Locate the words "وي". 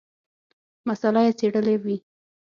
1.83-1.97